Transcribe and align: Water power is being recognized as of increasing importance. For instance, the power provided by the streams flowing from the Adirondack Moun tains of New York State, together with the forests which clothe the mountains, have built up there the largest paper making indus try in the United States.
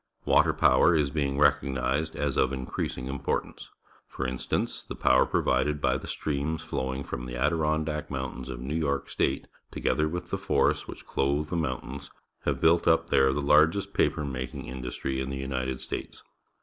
Water 0.25 0.51
power 0.51 0.95
is 0.95 1.11
being 1.11 1.37
recognized 1.37 2.15
as 2.15 2.35
of 2.35 2.51
increasing 2.51 3.05
importance. 3.05 3.69
For 4.07 4.25
instance, 4.25 4.81
the 4.83 4.95
power 4.95 5.27
provided 5.27 5.79
by 5.79 5.99
the 5.99 6.07
streams 6.07 6.63
flowing 6.63 7.03
from 7.03 7.27
the 7.27 7.35
Adirondack 7.35 8.09
Moun 8.09 8.31
tains 8.33 8.49
of 8.49 8.59
New 8.61 8.73
York 8.73 9.11
State, 9.11 9.45
together 9.69 10.07
with 10.09 10.31
the 10.31 10.39
forests 10.39 10.87
which 10.87 11.05
clothe 11.05 11.49
the 11.51 11.55
mountains, 11.55 12.09
have 12.45 12.59
built 12.59 12.87
up 12.87 13.11
there 13.11 13.31
the 13.31 13.43
largest 13.43 13.93
paper 13.93 14.25
making 14.25 14.65
indus 14.65 14.95
try 14.95 15.11
in 15.11 15.29
the 15.29 15.37
United 15.37 15.79
States. 15.81 16.23